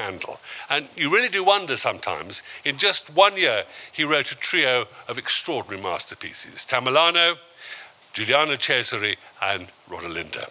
[0.00, 0.40] Handel.
[0.68, 5.18] And you really do wonder sometimes, in just one year, he wrote a trio of
[5.18, 7.36] extraordinary masterpieces Tamerlano,
[8.12, 10.50] Giulio Cesare, and Rodelinda.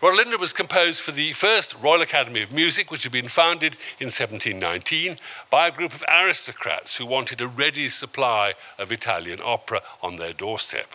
[0.00, 4.06] Rodelinda was composed for the first Royal Academy of Music, which had been founded in
[4.06, 5.18] 1719
[5.50, 10.32] by a group of aristocrats who wanted a ready supply of Italian opera on their
[10.32, 10.88] doorstep.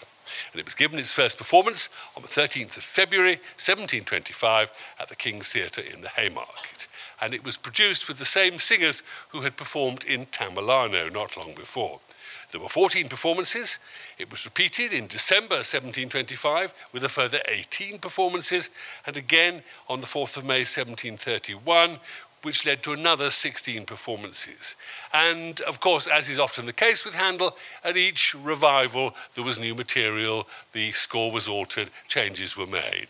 [0.51, 5.15] And it was given its first performance on the 13th of February 1725 at the
[5.15, 6.87] King's Theatre in the Haymarket.
[7.21, 11.53] And it was produced with the same singers who had performed in Tamerlano not long
[11.55, 11.99] before.
[12.51, 13.79] There were 14 performances.
[14.17, 18.69] It was repeated in December 1725 with a further 18 performances,
[19.05, 21.99] and again on the 4th of May 1731
[22.45, 24.75] which led to another 16 performances.
[25.11, 29.59] And of course, as is often the case with Handel, at each revival there was
[29.59, 33.07] new material, the score was altered, changes were made.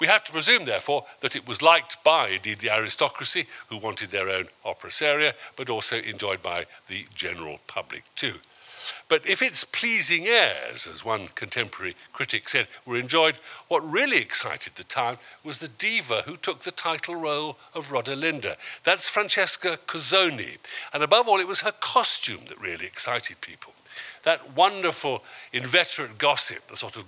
[0.00, 4.10] We have to presume, therefore, that it was liked by indeed the aristocracy who wanted
[4.10, 8.34] their own opera seria, but also enjoyed by the general public too.
[9.08, 14.74] But if its pleasing airs, as one contemporary critic said, were enjoyed, what really excited
[14.74, 18.56] the town was the diva who took the title role of Rodelinda.
[18.82, 20.58] That's Francesca Cuzzoni.
[20.92, 23.72] And above all, it was her costume that really excited people.
[24.24, 27.04] That wonderful inveterate gossip, the sort of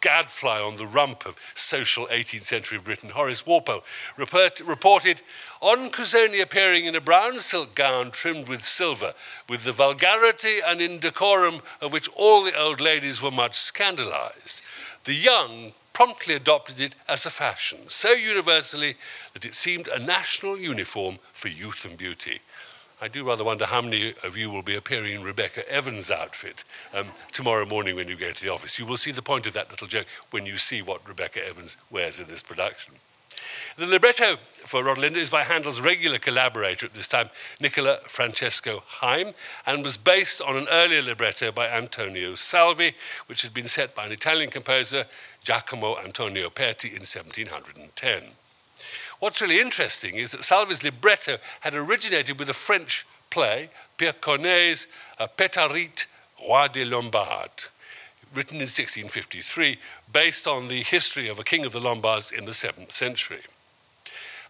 [0.00, 3.84] gadfly on the rump of social 18th century Britain, Horace Walpole,
[4.16, 5.22] report, reported
[5.60, 9.14] on Cuzzoni appearing in a brown silk gown trimmed with silver,
[9.48, 14.62] with the vulgarity and indecorum of which all the old ladies were much scandalized.
[15.04, 18.94] The young promptly adopted it as a fashion, so universally
[19.32, 22.38] that it seemed a national uniform for youth and beauty.
[23.00, 26.64] I do rather wonder how many of you will be appearing in Rebecca Evans' outfit
[26.92, 28.78] um, tomorrow morning when you go to the office.
[28.78, 31.76] You will see the point of that little joke when you see what Rebecca Evans
[31.90, 32.94] wears in this production.
[33.76, 39.32] The libretto for Rodelinda is by Handel's regular collaborator at this time, Nicola Francesco Haym,
[39.64, 42.94] and was based on an earlier libretto by Antonio Salvi,
[43.26, 45.06] which had been set by an Italian composer,
[45.44, 48.32] Giacomo Antonio Perti, in 1710.
[49.20, 54.86] What's really interesting is that Salvi's libretto had originated with a French play, Pierre Corneille's
[55.18, 55.26] uh,
[56.48, 57.68] Roi des Lombards,
[58.32, 59.78] written in 1653,
[60.12, 63.40] based on the history of a king of the Lombards in the 7th century.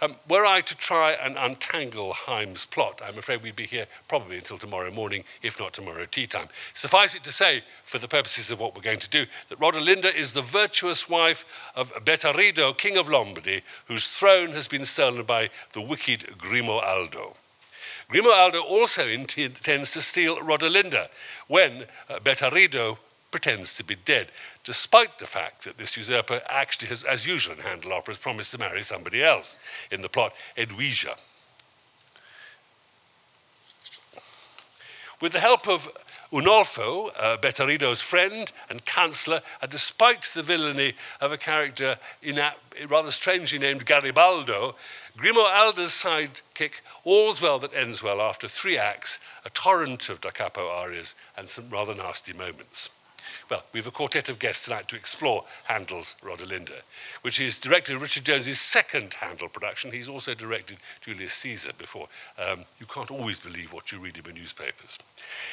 [0.00, 4.36] Um, were I to try and untangle Haym's plot, I'm afraid we'd be here probably
[4.36, 6.48] until tomorrow morning, if not tomorrow tea time.
[6.72, 10.14] Suffice it to say, for the purposes of what we're going to do, that Rodelinda
[10.14, 11.44] is the virtuous wife
[11.74, 17.34] of Bertarido, king of Lombardy, whose throne has been stolen by the wicked Grimoaldo.
[18.08, 21.08] Grimoaldo also intends to steal Rodelinda
[21.48, 22.20] when uh,
[23.30, 24.28] pretends to be dead,
[24.64, 28.58] despite the fact that this usurper actually has, as usual in Handel operas, promised to
[28.58, 29.56] marry somebody else
[29.90, 31.08] in the plot, Edwige.
[35.20, 35.88] With the help of
[36.30, 41.98] Unulfo, uh, friend and counsellor, and despite the villainy of a character
[42.88, 44.74] rather strangely named Garibaldo,
[45.16, 50.68] Grimoaldo's sidekick, all's well that ends well after three acts, a torrent of da capo
[50.68, 52.90] arias, and some rather nasty moments.
[53.50, 56.82] Well, we have a quartet of guests tonight to explore Handel's Rodelinda,
[57.22, 59.90] which is director Richard Jones's second Handel production.
[59.90, 62.08] He's also directed Julius Caesar before.
[62.38, 64.98] Um, you can't always believe what you read in the newspapers.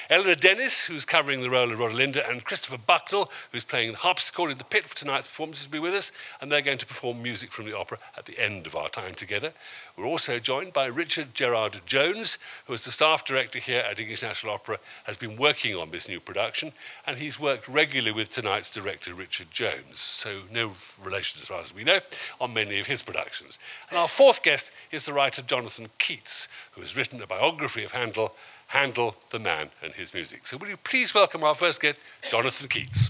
[0.09, 4.51] Eleanor Dennis, who's covering the role of Rodelinda, and Christopher Bucknall, who's playing the harpsichord
[4.51, 6.11] in the pit for tonight's performances, will be with us,
[6.41, 9.15] and they're going to perform music from the opera at the end of our time
[9.15, 9.51] together.
[9.97, 12.37] We're also joined by Richard Gerard Jones,
[12.67, 16.07] who is the staff director here at English National Opera, has been working on this
[16.07, 16.73] new production,
[17.07, 20.71] and he's worked regularly with tonight's director, Richard Jones, so no
[21.03, 21.99] relation as far as we know,
[22.41, 23.57] on many of his productions.
[23.89, 27.91] And our fourth guest is the writer Jonathan Keates, who has written a biography of
[27.91, 28.35] Handel,
[28.67, 30.45] Handel, the Man and His Music.
[30.47, 31.97] So will you please welcome our first guest,
[32.29, 33.09] Jonathan Keates.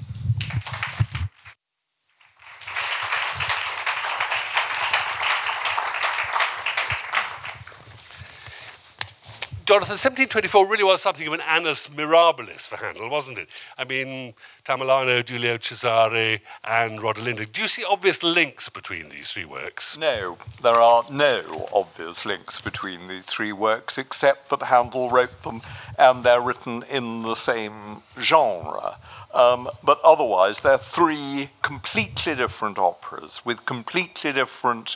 [9.66, 13.50] Jonathan, 1724 really was something of an annus mirabilis for Handel, wasn't it?
[13.80, 17.52] I mean, Tamerlano, Giulio Cesare, and Rodelinda.
[17.52, 19.98] Do you see obvious links between these three works?
[19.98, 25.62] No, there are no obvious links between these three works, except that Handel wrote them
[25.98, 28.98] and they're written in the same genre.
[29.34, 34.96] Um, but otherwise, they're three completely different operas with completely different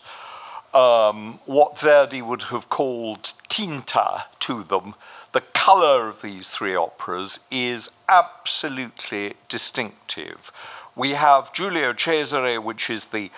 [0.73, 4.95] um, what Verdi would have called tinta to them,
[5.31, 10.51] the color of these three operas is absolutely distinctive.
[10.95, 13.29] We have Giulio Cesare, which is the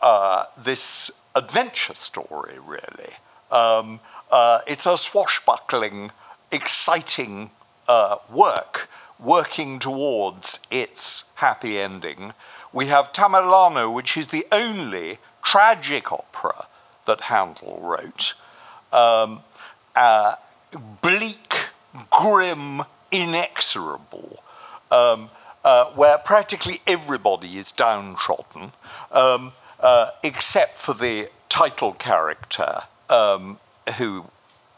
[0.00, 3.14] uh, this adventure story, really,
[3.50, 4.00] um,
[4.30, 6.12] uh, it's a swashbuckling,
[6.52, 7.50] exciting
[7.88, 8.88] uh, work
[9.18, 12.32] working towards its happy ending.
[12.72, 16.66] We have Tamerlano, which is the only tragic opera
[17.10, 18.34] that Handel wrote.
[18.92, 19.40] Um,
[19.96, 20.36] uh,
[21.02, 21.54] bleak,
[22.08, 24.42] grim, inexorable,
[24.90, 25.28] um,
[25.64, 28.72] uh, where practically everybody is downtrodden,
[29.10, 33.58] um, uh, except for the title character, um,
[33.98, 34.24] who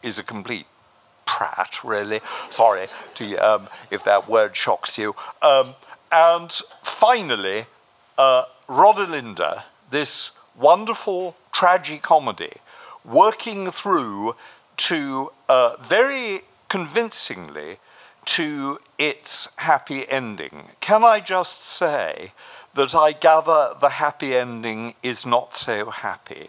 [0.02, 0.66] is a complete
[1.26, 2.20] prat, really.
[2.48, 2.86] Sorry
[3.16, 5.14] to, um, if that word shocks you.
[5.42, 5.74] Um,
[6.10, 6.50] and
[6.82, 7.66] finally,
[8.16, 12.56] uh, Rodelinda, this wonderful tragicomedy,
[13.04, 14.34] working through
[14.76, 17.78] to uh, very convincingly
[18.24, 20.68] to its happy ending.
[20.80, 22.32] Can I just say
[22.74, 26.48] that I gather the happy ending is not so happy?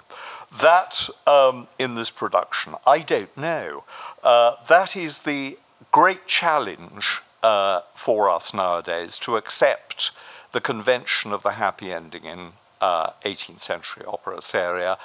[0.61, 3.83] That um, in this production, I don't know.
[4.23, 5.57] Uh, that is the
[5.91, 10.11] great challenge uh, for us nowadays to accept
[10.53, 14.97] the convention of the happy ending in uh, 18th century opera seria.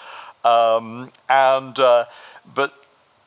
[0.44, 2.06] Um, and, uh,
[2.52, 2.74] but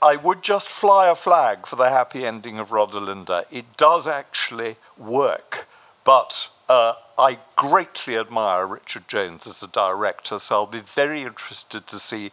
[0.02, 3.46] I would just fly a flag for the happy ending of Rodelinda.
[3.52, 5.68] It does actually work,
[6.04, 11.88] but uh, I greatly admire Richard Jones as a director, so I'll be very interested
[11.88, 12.32] to see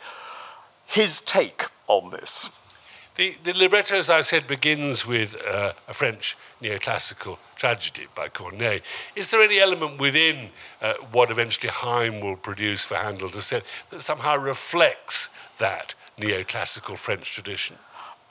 [0.86, 2.50] his take on this.
[3.18, 8.80] The, the libretto, as I said, begins with uh, a French neoclassical tragedy by Corneille.
[9.16, 10.50] Is there any element within
[10.80, 16.96] uh, what eventually Haym will produce for Handel to set that somehow reflects that neoclassical
[16.96, 17.74] French tradition?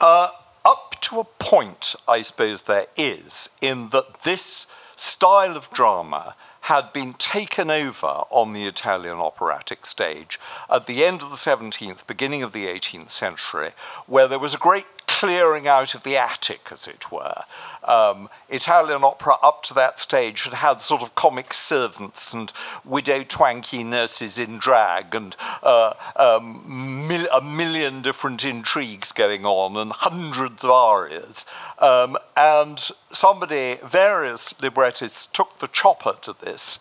[0.00, 0.30] Uh,
[0.64, 6.34] up to a point, I suppose there is, in that this style of drama
[6.68, 10.38] had been taken over on the Italian operatic stage
[10.68, 13.70] at the end of the 17th, beginning of the 18th century,
[14.06, 14.84] where there was a great
[15.18, 17.42] clearing out of the attic, as it were.
[17.82, 22.52] Um, Italian opera up to that stage had had sort of comic servants and
[22.84, 25.34] Widow Twankey nurses in drag and
[25.64, 31.44] uh, um, mil- a million different intrigues going on and hundreds of arias.
[31.80, 32.78] Um, and
[33.10, 36.78] somebody, various librettists, took the chopper to this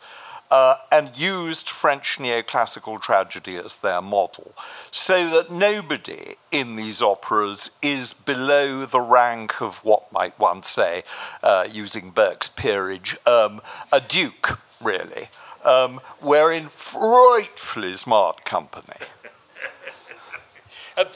[0.50, 4.54] uh, and used French neoclassical tragedy as their model,
[4.92, 11.04] so that nobody in these operas is below the rank of what might one say,
[11.44, 13.62] uh, using Burke's peerage, um,
[13.92, 15.30] a duke, really.
[15.66, 18.98] Um, we're in frightfully smart company.
[20.98, 21.08] um,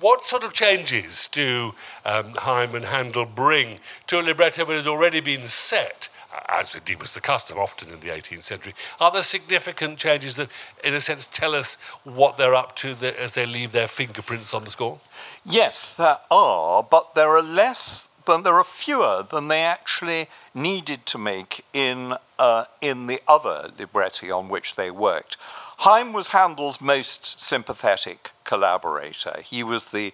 [0.00, 1.74] what sort of changes do
[2.04, 3.78] um, and Handel bring
[4.08, 6.08] to a libretto that has already been set?
[6.48, 8.74] As indeed was the custom often in the 18th century.
[9.00, 10.50] Are there significant changes that,
[10.82, 14.64] in a sense, tell us what they're up to as they leave their fingerprints on
[14.64, 14.98] the score?
[15.44, 21.04] Yes, there are, but there are less than there are fewer than they actually needed
[21.06, 25.36] to make in uh, in the other libretti on which they worked.
[25.80, 29.40] Haym was Handel's most sympathetic collaborator.
[29.42, 30.12] He was the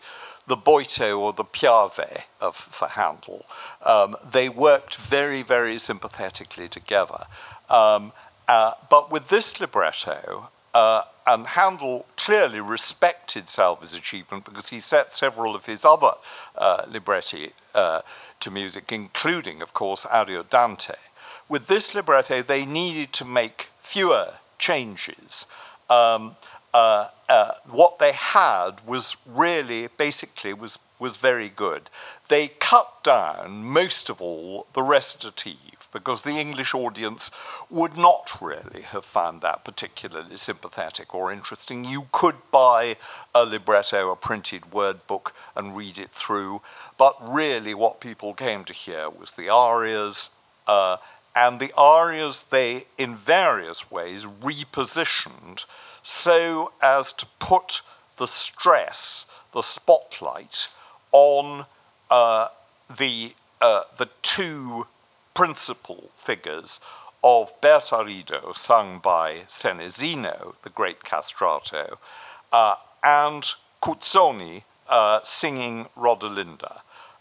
[0.50, 3.46] the Boito or the Piave of, for Handel.
[3.86, 7.24] Um, they worked very, very sympathetically together.
[7.70, 8.12] Um,
[8.48, 15.12] uh, but with this libretto, uh, and Handel clearly respected Salvi's achievement because he set
[15.12, 16.14] several of his other
[16.56, 18.00] uh, libretti uh,
[18.40, 20.96] to music, including, of course, Ariodante.
[21.48, 25.46] With this libretto, they needed to make fewer changes.
[25.88, 26.34] Um,
[26.74, 31.88] uh, uh, what they had was really, basically, was, was very good.
[32.28, 37.30] They cut down, most of all, the recitative, because the English audience
[37.70, 41.84] would not really have found that particularly sympathetic or interesting.
[41.84, 42.96] You could buy
[43.32, 46.62] a libretto, a printed word book, and read it through,
[46.98, 50.30] but really what people came to hear was the arias,
[50.66, 50.96] uh,
[51.36, 55.64] and the arias they, in various ways, repositioned
[56.10, 57.82] so as to put
[58.16, 60.66] the stress, the spotlight,
[61.12, 61.66] on
[62.10, 62.48] uh,
[62.98, 64.86] the, uh, the two
[65.34, 66.80] principal figures
[67.22, 71.96] of Bertarido, sung by Senesino, the great castrato,
[72.52, 72.74] uh,
[73.04, 73.44] and
[73.80, 76.80] Cuzzoni uh, singing Rodelinda.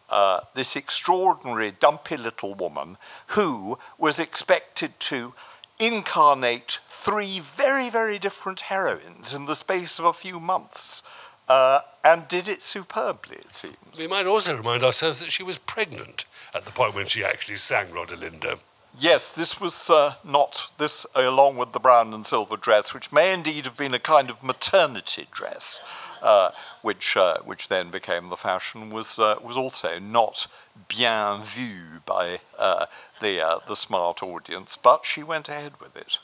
[0.10, 5.34] Uh, this extraordinary, dumpy little woman who was expected to
[5.80, 11.04] incarnate three very, very different heroines in the space of a few months.
[11.48, 13.76] Uh, and did it superbly, it seems.
[13.98, 17.56] We might also remind ourselves that she was pregnant at the point when she actually
[17.56, 18.60] sang Rodelinda.
[19.00, 23.34] Yes, this was uh, not this, along with the brown and silver dress, which may
[23.34, 25.80] indeed have been a kind of maternity dress.
[26.22, 30.48] uh, which, uh, which then became the fashion, was, uh, was also not
[30.88, 32.86] bien vu by uh,
[33.22, 36.18] the, uh, the smart audience, but she went ahead with it.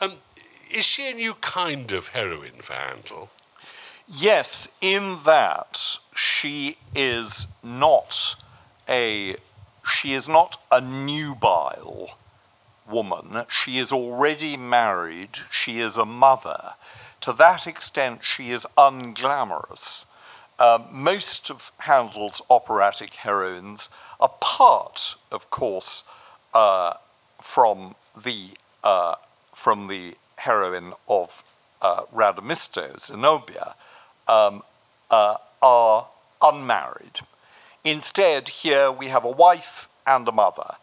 [0.00, 0.12] Um,
[0.70, 3.30] is she a new kind of heroine for Handel?
[4.06, 8.34] Yes, in that she is not
[8.88, 9.36] a
[9.90, 12.16] she is not a nubile
[12.88, 13.44] woman.
[13.48, 15.38] She is already married.
[15.50, 16.74] She is a mother.
[17.22, 20.06] To that extent, she is unglamorous.
[20.58, 23.88] Um, most of Handel's operatic heroines,
[24.20, 26.04] apart, of course,
[26.52, 26.94] uh,
[27.40, 28.50] from the
[28.84, 29.16] uh,
[29.52, 31.42] from the heroine of
[31.82, 33.74] uh, Radamisto, Zenobia,
[34.28, 34.62] um,
[35.10, 36.06] uh, are
[36.42, 37.20] unmarried.
[37.82, 40.76] Instead, here we have a wife and a mother,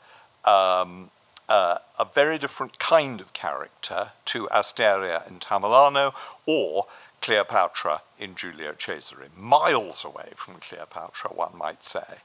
[0.46, 1.12] um,
[1.48, 6.13] uh, a very different kind of character to Asteria in Tamerlano
[6.46, 6.88] or
[7.22, 12.20] Cleopatra in Giulio Cesare, miles away from Cleopatra, one might say.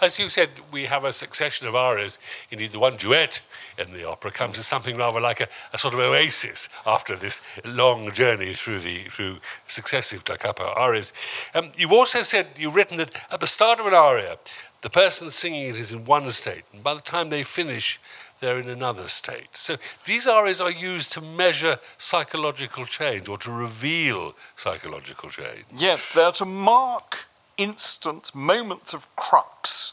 [0.00, 2.18] As you said, we have a succession of arias.
[2.50, 3.40] Indeed, the one duet
[3.78, 7.40] in the opera comes as something rather like a, a sort of oasis after this
[7.64, 9.38] long journey through the through
[9.68, 11.12] successive da capo arias.
[11.54, 14.38] Um, you've also said you've written that at the start of an aria,
[14.80, 18.00] the person singing it is in one state, and by the time they finish,
[18.42, 19.56] they're in another state.
[19.56, 25.64] So these arias are used to measure psychological change or to reveal psychological change.
[25.72, 29.92] Yes, they're to mark instant moments of crux,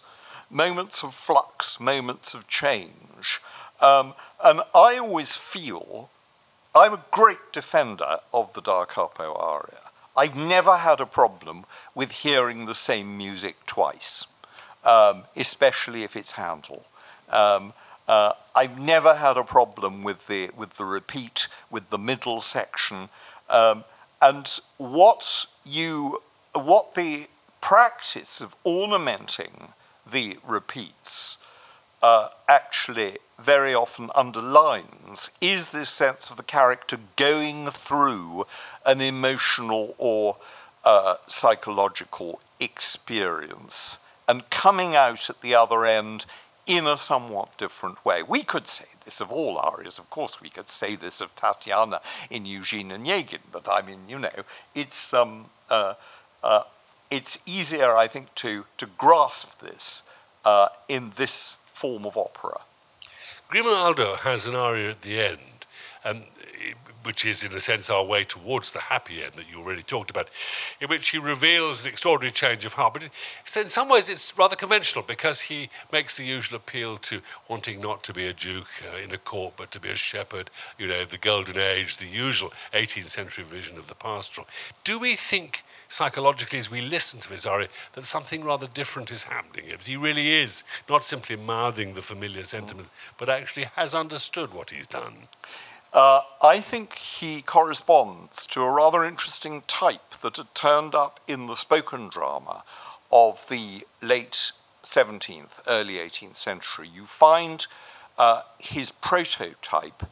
[0.50, 3.40] moments of flux, moments of change.
[3.82, 6.10] Um, and I always feel
[6.74, 9.92] I'm a great defender of the Da Capo aria.
[10.18, 14.26] I've never had a problem with hearing the same music twice,
[14.84, 16.84] um, especially if it's Handel.
[17.30, 17.74] Um,
[18.10, 23.10] uh, I've never had a problem with the with the repeat, with the middle section,
[23.50, 23.84] um,
[24.20, 26.22] and what you
[26.54, 27.28] what the
[27.62, 29.74] practice of ornamenting
[30.12, 31.38] the repeats
[32.02, 38.46] uh, actually very often underlines is this sense of the character going through
[38.88, 40.38] an emotional or
[40.84, 46.26] uh, psychological experience and coming out at the other end
[46.70, 48.22] in a somewhat different way.
[48.22, 52.00] We could say this of all arias, of course, we could say this of Tatiana
[52.30, 54.30] in Eugene Onegin, but I mean, you know,
[54.76, 55.96] it's um, uh,
[56.44, 56.64] uh,
[57.10, 60.04] it's easier, I think, to, to grasp this
[60.46, 62.60] uh, in this form of opera.
[63.50, 65.66] Grimoaldo has an aria at the end,
[66.06, 66.24] um,
[67.04, 70.12] which is, in a sense, our way towards the happy end that you already talked
[70.12, 70.30] about,
[70.82, 72.94] in which he reveals an extraordinary change of heart.
[72.94, 73.04] But
[73.56, 78.04] in some ways, it's rather conventional because he makes the usual appeal to wanting not
[78.04, 81.06] to be a duke uh, in a court, but to be a shepherd, you know,
[81.06, 84.48] the golden age, the usual 18th century vision of the pastoral.
[84.84, 89.24] Do we think psychologically as we listen to this aria that something rather different is
[89.24, 89.78] happening here.
[89.78, 94.70] But he really is not simply mouthing the familiar sentiments, but actually has understood what
[94.70, 95.14] he's done.
[95.92, 101.48] Uh, I think he corresponds to a rather interesting type that had turned up in
[101.48, 102.64] the spoken drama
[103.12, 104.52] of the late
[104.84, 106.88] 17th, early 18th century.
[106.88, 107.66] You find
[108.18, 110.04] uh, his prototype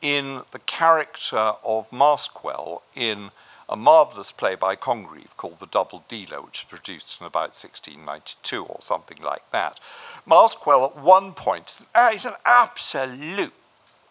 [0.00, 3.30] in the character of Maskwell in
[3.68, 8.64] a marvellous play by Congreve called The Double Dealer, which was produced in about 1692
[8.64, 9.80] or something like that.
[10.28, 11.78] Maskwell at one point
[12.12, 13.54] is an absolute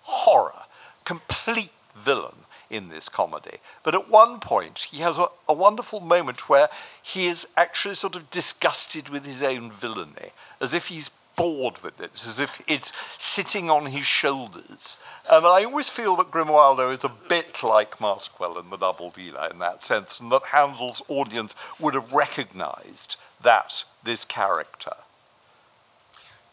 [0.01, 0.62] horror,
[1.05, 2.35] complete villain
[2.69, 3.57] in this comedy.
[3.83, 6.69] But at one point, he has a, a, wonderful moment where
[7.01, 11.99] he is actually sort of disgusted with his own villainy, as if he's bored with
[11.99, 14.97] it, as if it's sitting on his shoulders.
[15.29, 19.49] And I always feel that Grimoaldo is a bit like Maskwell in The Double Dealer
[19.51, 24.93] in that sense, and that Handel's audience would have recognized that this character.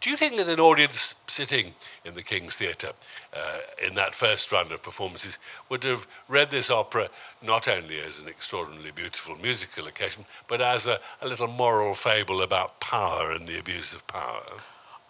[0.00, 1.74] Do you think that an audience sitting
[2.06, 2.92] in the King's Theatre
[3.36, 5.38] uh, in that first round of performances
[5.68, 7.10] would have read this opera
[7.42, 12.40] not only as an extraordinarily beautiful musical occasion, but as a, a little moral fable
[12.40, 14.42] about power and the abuse of power?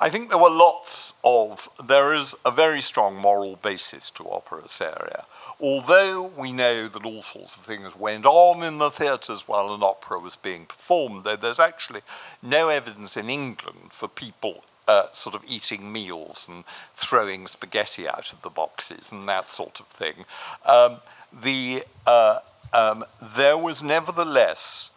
[0.01, 4.69] I think there were lots of, there is a very strong moral basis to opera
[4.69, 5.25] seria.
[5.61, 9.85] Although we know that all sorts of things went on in the theatres while an
[9.85, 12.01] opera was being performed, though there's actually
[12.43, 18.33] no evidence in England for people uh, sort of eating meals and throwing spaghetti out
[18.33, 20.25] of the boxes and that sort of thing.
[20.67, 20.97] Um,
[21.45, 22.41] the, uh,
[22.73, 23.05] um,
[23.37, 24.91] there was nevertheless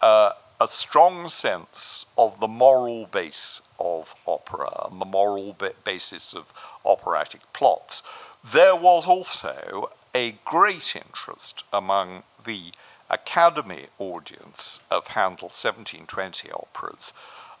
[0.00, 6.50] uh, a strong sense of the moral base of opera and the moral basis of
[6.86, 8.02] operatic plots.
[8.42, 12.72] There was also a great interest among the
[13.10, 17.12] Academy audience of Handel 1720 operas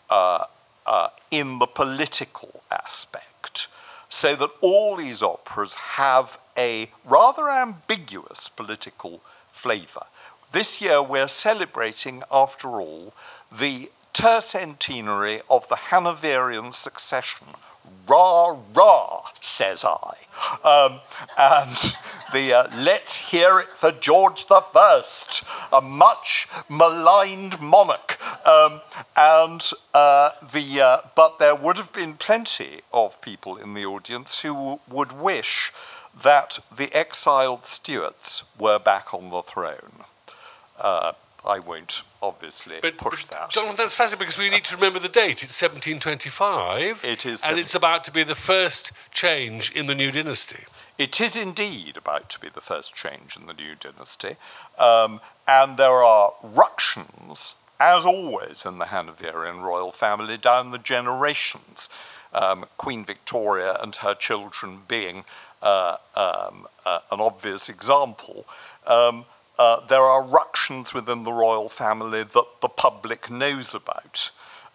[0.08, 0.44] uh,
[0.86, 3.68] uh, in the political aspect,
[4.08, 10.06] so that all these operas have a rather ambiguous political flavour.
[10.52, 13.12] This year we're celebrating, after all,
[13.50, 17.48] the tercentenary of the Hanoverian succession.
[18.06, 20.14] Rah, rah, says I.
[20.62, 21.00] Um,
[21.36, 21.96] and
[22.34, 28.18] the uh, let's hear it for George the First, a much maligned monarch.
[28.46, 28.80] Um,
[29.16, 29.62] and
[29.94, 34.80] uh, the, uh, but there would have been plenty of people in the audience who
[34.90, 35.72] would wish
[36.22, 40.04] that the exiled Stuarts were back on the throne.
[40.78, 41.12] Uh,
[41.46, 43.50] I won't obviously But, push but that.
[43.50, 45.42] Jonathan, that's fascinating because we need to remember the date.
[45.42, 47.04] It's 1725.
[47.04, 50.64] It is And it's about to be the first change in the new dynasty.
[50.96, 54.36] It is indeed about to be the first change in the new dynasty,
[54.78, 61.88] um, and there are ructions, as always in the Hanoverian royal family, down the generations.
[62.32, 65.24] Um, Queen Victoria and her children being
[65.62, 68.44] uh, um, uh, an obvious example.
[68.86, 69.24] Um,
[69.58, 74.30] uh, there are ructions within the royal family that the public knows about.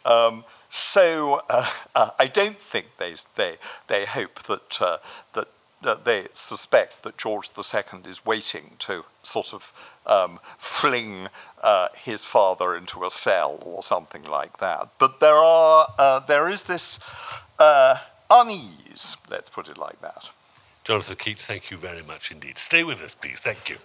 [0.06, 3.58] Um, so uh, uh, I don't think they, they,
[3.88, 4.98] they hope that, uh,
[5.34, 5.48] that
[5.82, 9.72] they suspect that George II is waiting to sort of
[10.06, 11.28] um, fling
[11.62, 14.90] uh, his father into a cell or something like that.
[14.98, 17.00] But there, are, uh, there is this
[17.60, 17.98] uh,
[18.30, 20.30] unease, let's put it like that.
[20.84, 22.58] Jonathan Keates, thank you very much indeed.
[22.58, 23.40] Stay with us, please.
[23.40, 23.78] Thank you.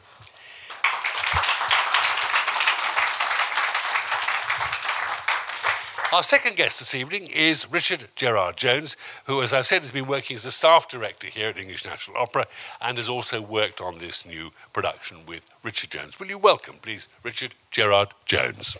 [6.15, 10.07] Our second guest this evening is Richard Gerard Jones, who, as I've said, has been
[10.07, 12.47] working as a staff director here at English National Opera
[12.81, 16.21] and has also worked on this new production with Richard Jones.
[16.21, 18.77] Will you welcome, please, Richard Gerard Jones?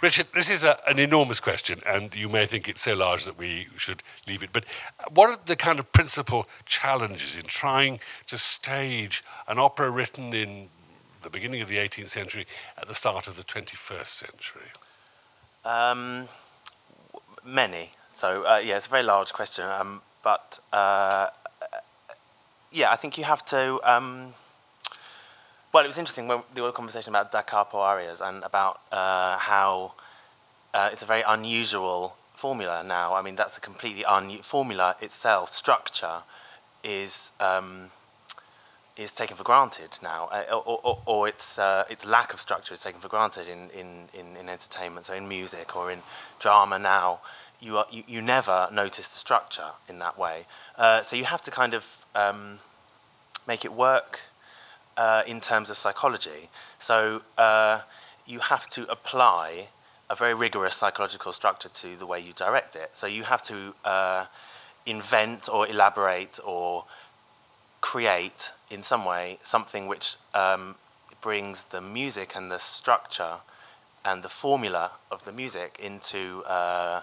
[0.00, 3.36] Richard, this is a, an enormous question, and you may think it's so large that
[3.36, 4.50] we should leave it.
[4.52, 4.64] But
[5.12, 10.68] what are the kind of principal challenges in trying to stage an opera written in
[11.26, 12.46] the beginning of the 18th century
[12.80, 14.70] at the start of the 21st century?
[15.64, 16.28] Um,
[17.44, 17.90] many.
[18.12, 19.64] So uh, yeah, it's a very large question.
[19.64, 21.28] Um, but uh,
[22.70, 23.80] yeah, I think you have to.
[23.82, 24.34] Um,
[25.72, 27.80] well, it was interesting when the conversation about da capo
[28.22, 29.94] and about uh, how
[30.72, 33.14] uh, it's a very unusual formula now.
[33.14, 35.48] I mean, that's a completely un formula itself.
[35.50, 36.18] Structure
[36.84, 37.90] is um,
[38.96, 42.74] is taken for granted now, uh, or, or, or its uh, its lack of structure
[42.74, 45.06] is taken for granted in, in, in, in entertainment.
[45.06, 46.02] So in music or in
[46.38, 47.20] drama now,
[47.60, 50.46] you, are, you, you never notice the structure in that way.
[50.76, 52.58] Uh, so you have to kind of um,
[53.46, 54.20] make it work
[54.96, 56.48] uh, in terms of psychology.
[56.78, 57.80] So uh,
[58.26, 59.68] you have to apply
[60.08, 62.90] a very rigorous psychological structure to the way you direct it.
[62.92, 64.26] So you have to uh,
[64.86, 66.84] invent or elaborate or
[67.80, 70.74] create in some way something which um,
[71.20, 73.36] brings the music and the structure
[74.04, 77.00] and the formula of the music into uh,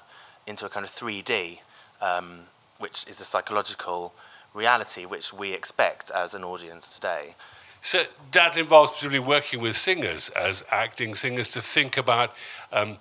[0.48, 1.60] into a kind of 3D,
[2.02, 2.42] um,
[2.80, 4.14] which is the psychological
[4.54, 7.36] reality which we expect as an audience today.
[7.82, 12.34] So that involves presumably working with singers as acting singers to think about
[12.72, 12.98] um,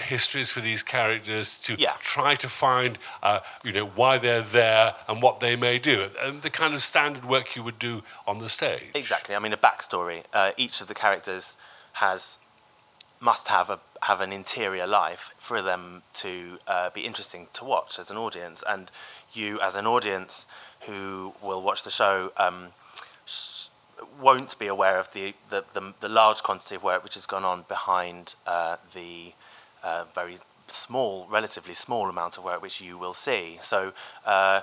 [0.00, 1.94] histories for these characters, to Yeah.
[2.00, 6.42] try to find, uh, you know, why they're there and what they may do, and
[6.42, 8.90] the kind of standard work you would do on the stage.
[8.94, 9.34] Exactly.
[9.34, 10.24] I mean, a backstory.
[10.32, 11.56] Uh, each of the characters
[11.94, 12.38] has
[13.20, 17.98] must have a have an interior life for them to uh, be interesting to watch
[17.98, 18.90] as an audience, and
[19.32, 20.46] you as an audience
[20.86, 22.68] who will watch the show um,
[24.20, 27.44] won't be aware of the, the, the, the large quantity of work which has gone
[27.44, 29.32] on behind uh, the
[29.82, 30.38] uh, very
[30.68, 33.58] small, relatively small amount of work which you will see.
[33.62, 33.92] So
[34.26, 34.60] uh,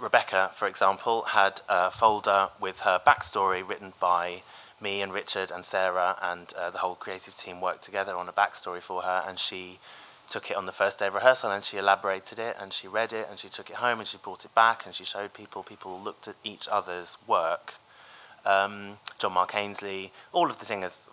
[0.00, 4.42] Rebecca, for example, had a folder with her backstory written by
[4.80, 8.32] me and Richard and Sarah and uh, the whole creative team worked together on a
[8.32, 9.78] backstory for her and she
[10.28, 13.12] took it on the first day of rehearsal and she elaborated it and she read
[13.12, 15.62] it and she took it home and she brought it back and she showed people.
[15.62, 17.74] People looked at each other's work.
[18.44, 21.06] Um, John Mark Ainsley, all of the singers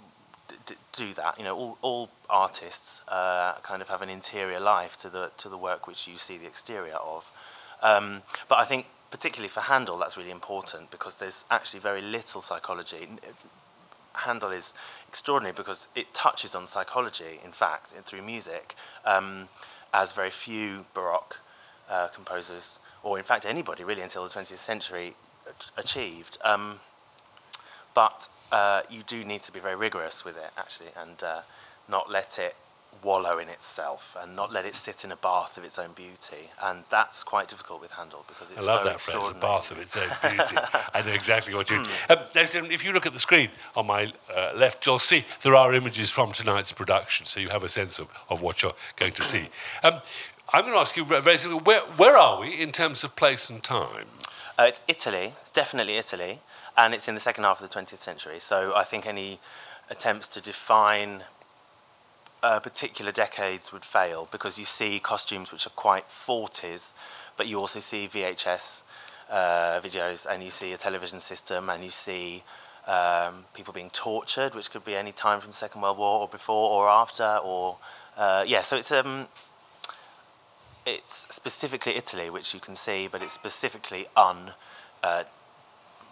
[0.93, 1.37] do that.
[1.37, 5.49] You know, all, all artists uh, kind of have an interior life to the to
[5.49, 7.29] the work which you see the exterior of.
[7.81, 12.41] Um, but I think particularly for Handel, that's really important because there's actually very little
[12.41, 13.07] psychology.
[14.13, 14.73] Handel is
[15.07, 19.47] extraordinary because it touches on psychology, in fact, through music, um,
[19.93, 21.39] as very few Baroque
[21.89, 25.13] uh, composers, or in fact anybody really until the 20th century,
[25.77, 26.37] achieved.
[26.43, 26.79] Um,
[27.93, 31.41] but uh, you do need to be very rigorous with it, actually, and uh,
[31.89, 32.55] not let it
[33.03, 36.49] wallow in itself and not let it sit in a bath of its own beauty.
[36.63, 39.71] And that's quite difficult with Handel because it's I love so that phrase, a bath
[39.71, 40.55] of its own beauty.
[40.93, 41.85] I know exactly what you mean.
[42.33, 45.55] There's- um, if you look at the screen on my uh, left, you'll see there
[45.55, 49.13] are images from tonight's production, so you have a sense of, of what you're going
[49.13, 49.47] to see.
[49.83, 49.99] Um,
[50.53, 53.49] I'm going to ask you very simply, where, where are we in terms of place
[53.49, 54.05] and time?
[54.57, 55.33] Uh, it's Italy.
[55.41, 56.39] It's definitely Italy,
[56.77, 58.39] and it's in the second half of the 20th century.
[58.39, 59.39] So I think any
[59.89, 61.23] attempts to define
[62.41, 66.91] uh, particular decades would fail because you see costumes which are quite 40s,
[67.37, 68.81] but you also see VHS
[69.29, 72.43] uh, videos, and you see a television system, and you see
[72.87, 76.27] um, people being tortured, which could be any time from the Second World War, or
[76.27, 77.77] before, or after, or
[78.17, 78.61] uh, yeah.
[78.61, 79.27] So it's um,
[80.85, 84.51] it's specifically Italy, which you can see, but it's specifically un.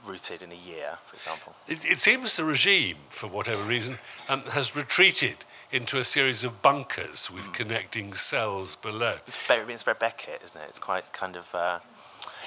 [0.06, 1.56] Rooted in a year, for example.
[1.68, 5.36] It, it seems the regime, for whatever reason, um, has retreated
[5.72, 9.18] into a series of bunkers with connecting cells below.
[9.28, 10.66] It's very, it's very Beckett, isn't it?
[10.68, 11.54] It's quite kind of.
[11.54, 11.80] Uh,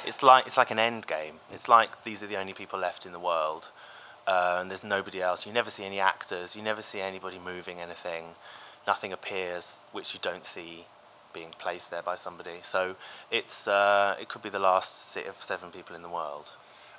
[0.07, 1.35] it's like it's like an end game.
[1.53, 3.71] It's like these are the only people left in the world,
[4.27, 5.47] uh, and there's nobody else.
[5.47, 6.55] You never see any actors.
[6.55, 8.25] You never see anybody moving anything.
[8.87, 10.85] Nothing appears which you don't see
[11.33, 12.59] being placed there by somebody.
[12.62, 12.97] So
[13.31, 16.51] it's uh, it could be the last set of seven people in the world.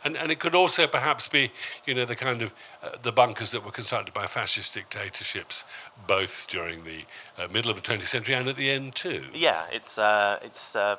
[0.05, 1.51] And, and it could also perhaps be,
[1.85, 5.65] you know, the kind of uh, the bunkers that were constructed by fascist dictatorships,
[6.07, 7.05] both during the
[7.37, 9.25] uh, middle of the 20th century and at the end too.
[9.33, 10.97] Yeah, it's uh, it's uh,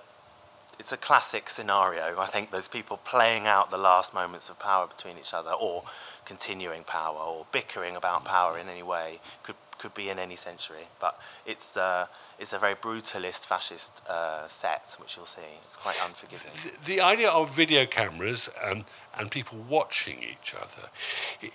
[0.79, 2.19] it's a classic scenario.
[2.19, 5.85] I think there's people playing out the last moments of power between each other, or
[6.25, 9.21] continuing power, or bickering about power in any way.
[9.43, 12.07] Could could be in any century, but it's uh,
[12.39, 15.41] it's a very brutalist fascist uh, set, which you'll see.
[15.65, 16.53] It's quite unforgiving.
[16.53, 18.85] The, the idea of video cameras and,
[19.19, 20.89] and people watching each other,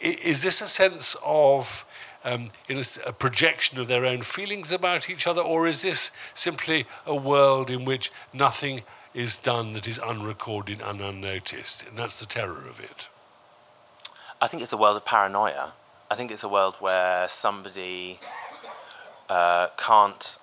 [0.02, 1.86] is this a sense of
[2.24, 6.12] um, in a, a projection of their own feelings about each other, or is this
[6.34, 11.88] simply a world in which nothing is done that is unrecorded and unnoticed?
[11.88, 13.10] And that's the terror of it.
[14.42, 15.74] I think it's a world of paranoia.
[16.12, 18.20] I think it's a world where somebody
[19.30, 20.38] uh, can't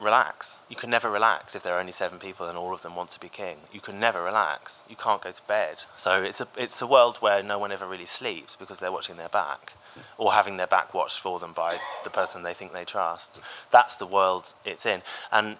[0.00, 0.56] relax.
[0.70, 3.10] You can never relax if there are only seven people and all of them want
[3.10, 3.58] to be king.
[3.70, 4.82] You can never relax.
[4.88, 5.82] You can't go to bed.
[5.96, 9.18] So it's a it's a world where no one ever really sleeps because they're watching
[9.18, 9.74] their back,
[10.16, 13.38] or having their back watched for them by the person they think they trust.
[13.70, 15.58] That's the world it's in, and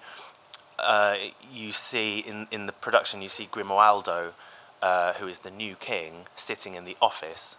[0.79, 1.17] uh,
[1.53, 4.33] you see in in the production you see Grimoaldo,
[4.81, 7.57] uh, who is the new king, sitting in the office,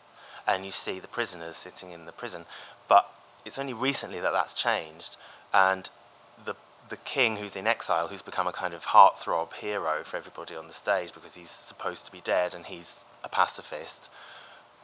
[0.48, 2.46] and you see the prisoners sitting in the prison.
[2.88, 3.10] But
[3.46, 5.18] it's only recently that that's changed,
[5.54, 5.90] and
[6.44, 6.56] the
[6.90, 10.68] the king who's in exile, who's become a kind of heartthrob hero for everybody on
[10.68, 14.10] the stage because he's supposed to be dead and he's a pacifist.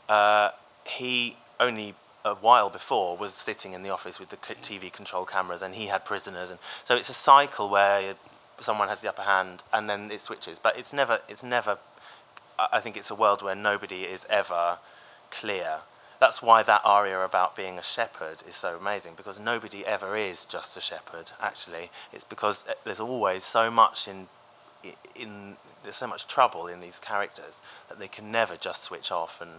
[0.10, 0.50] Uh,
[0.86, 1.96] he only
[2.26, 5.88] a while before was sitting in the office with the TV control cameras, and he
[5.88, 8.16] had prisoners, and so it's a cycle where
[8.60, 10.58] someone has the upper hand, and then it switches.
[10.60, 11.78] But it's never, it's never.
[12.58, 14.78] I I think it's a world where nobody is ever
[15.40, 15.80] clear.
[16.20, 20.46] That's why that aria about being a shepherd is so amazing because nobody ever is
[20.46, 21.32] just a shepherd.
[21.42, 24.28] Actually, it's because uh, there's always so much in
[25.16, 29.42] in there's so much trouble in these characters that they can never just switch off
[29.42, 29.52] and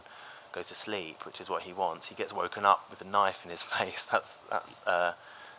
[0.53, 2.09] go to sleep, which is what he wants.
[2.09, 4.05] He gets woken up with a knife in his face.
[4.05, 5.13] That's that's uh,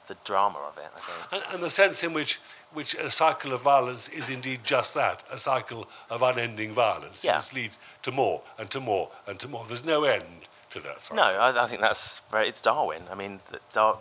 [0.08, 0.90] the drama of it.
[0.96, 1.34] I think.
[1.34, 2.40] And, and the sense in which,
[2.74, 7.24] which a cycle of violence is indeed just that a cycle of unending violence.
[7.24, 7.38] Yeah.
[7.38, 9.66] It leads to more and to more and to more.
[9.68, 11.18] There's no end to that cycle.
[11.18, 12.48] No, I, I think that's very.
[12.48, 13.02] It's Darwin.
[13.12, 13.40] I mean,
[13.74, 14.00] Dar-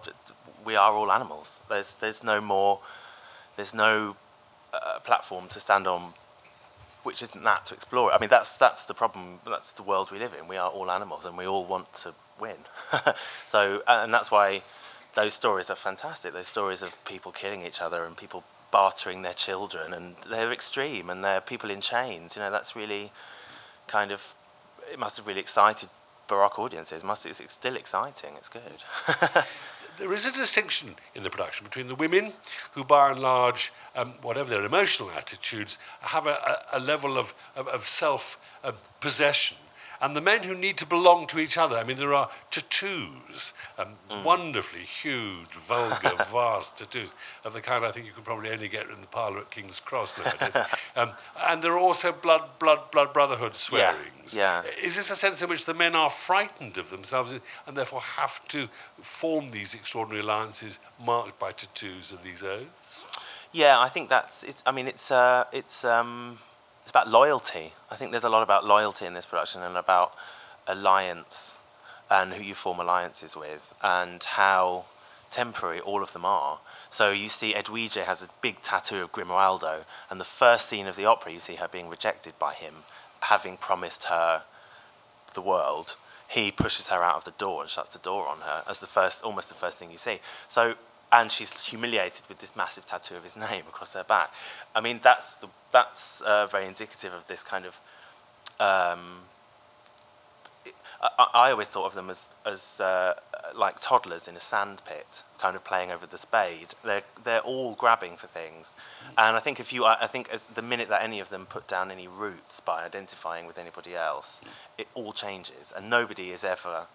[0.65, 1.61] we are all animals.
[1.69, 2.81] There's there's no more.
[3.57, 4.17] There's no
[4.73, 6.13] uh, platform to stand on,
[7.05, 8.15] which isn't that to explore it.
[8.15, 9.39] I mean, that's that's the problem.
[9.47, 10.49] That's the world we live in.
[10.49, 12.57] We are all animals, and we all want to win.
[13.45, 14.63] so, and that's why
[15.15, 16.33] those stories are fantastic.
[16.33, 21.09] Those stories of people killing each other and people bartering their children, and they're extreme,
[21.09, 22.37] and they're people in chains.
[22.37, 23.13] You know, that's really
[23.87, 24.35] kind of.
[24.93, 25.89] It must have really excited
[26.29, 27.05] Baroque audiences.
[27.05, 28.35] Must it's, still exciting.
[28.37, 28.83] It's good.
[29.97, 32.33] There is a distinction in the production between the women,
[32.73, 36.31] who by and large, um, whatever their emotional attitudes, have a,
[36.73, 39.57] a, a level of, of, of self uh, possession,
[40.01, 41.77] and the men who need to belong to each other.
[41.77, 43.89] I mean, there are tattoos, um,
[44.25, 48.89] wonderfully huge, vulgar, vast tattoos of the kind I think you could probably only get
[48.89, 50.57] in the parlour at King's Cross nowadays.
[50.97, 51.11] um,
[51.49, 54.37] and there are also blood, blood, blood brotherhood swearings.
[54.37, 54.63] yeah.
[54.83, 57.35] Is this a sense in which the men are frightened of themselves
[57.67, 58.69] and therefore have to
[59.01, 63.05] form these extraordinary alliances marked by tattoos of these oaths?
[63.55, 64.43] yeah, I think that's.
[64.43, 66.39] It's, I mean, it's uh, it's um,
[66.85, 67.73] it's about loyalty.
[67.91, 70.13] I think there's a lot about loyalty in this production and about
[70.69, 71.57] alliance
[72.11, 74.85] and who you form alliances with and how
[75.31, 76.59] temporary all of them are.
[76.91, 80.95] So you see Edwige has a big tattoo of Grimoaldo and the first scene of
[80.95, 82.75] the opera you see her being rejected by him
[83.21, 84.43] having promised her
[85.33, 85.97] the world.
[86.29, 88.87] He pushes her out of the door and shuts the door on her as the
[88.87, 90.21] first almost the first thing you see.
[90.49, 90.75] So
[91.15, 94.31] and she's humiliated with this massive tattoo of his name across her back.
[94.75, 97.79] I mean, that's the, that's uh, very indicative of this kind of.
[98.61, 99.21] Um,
[101.03, 103.15] I, I, always thought of them as as uh,
[103.55, 106.69] like toddlers in a sandpit, kind of playing over the spade.
[106.85, 108.75] They're they're all grabbing for things,
[109.19, 111.91] and I think if you, I think the minute that any of them put down
[111.91, 114.41] any roots by identifying with anybody else,
[114.79, 116.87] it all changes, and nobody is ever.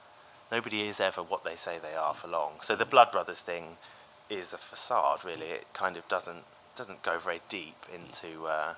[0.52, 2.54] Nobody is ever what they say they are for long.
[2.62, 3.78] So the Blood Brothers thing
[4.30, 5.26] is a facade.
[5.26, 6.44] Really, it kind of doesn't
[6.76, 8.74] doesn't go very deep into uh,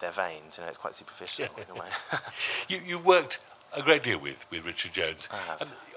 [0.00, 0.58] their veins.
[0.58, 1.88] You know, it's quite superficial in a way.
[2.68, 3.40] you you worked
[3.76, 5.28] a great deal with with Richard Jones.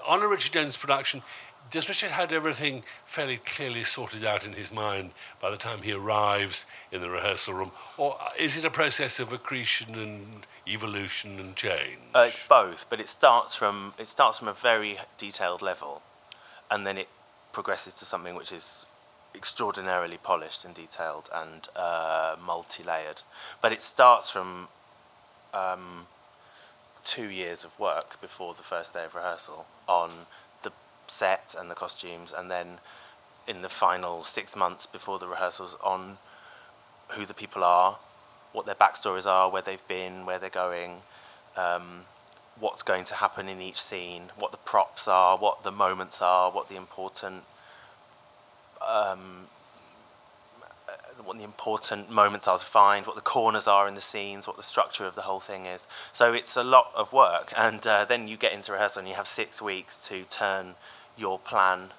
[0.08, 1.22] On a Richard Jones production,
[1.70, 5.92] does Richard had everything fairly clearly sorted out in his mind by the time he
[5.92, 11.56] arrives in the rehearsal room, or is it a process of accretion and evolution and
[11.56, 11.98] change?
[12.14, 16.02] Uh, it's both, but it starts from it starts from a very detailed level,
[16.70, 17.08] and then it
[17.52, 18.86] progresses to something which is
[19.38, 23.22] extraordinarily polished and detailed and uh, multi-layered.
[23.62, 24.68] But it starts from
[25.54, 26.06] um,
[27.04, 30.10] two years of work before the first day of rehearsal on
[30.64, 30.72] the
[31.06, 32.68] set and the costumes, and then
[33.46, 36.18] in the final six months before the rehearsals on
[37.12, 37.96] who the people are,
[38.52, 40.96] what their backstories are, where they've been, where they're going,
[41.56, 42.00] um,
[42.60, 46.50] what's going to happen in each scene, what the props are, what the moments are,
[46.50, 47.44] what the important
[48.88, 49.46] um,
[51.24, 54.56] what the important moments are to find, what the corners are in the scenes, what
[54.56, 55.86] the structure of the whole thing is.
[56.12, 59.14] So it's a lot of work, and uh, then you get into rehearsal and you
[59.14, 60.74] have six weeks to turn
[61.18, 61.90] your plan